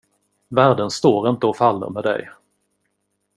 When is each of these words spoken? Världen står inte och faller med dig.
Världen 0.49 0.91
står 0.91 1.29
inte 1.29 1.45
och 1.47 1.57
faller 1.57 1.89
med 1.89 2.03
dig. 2.03 2.29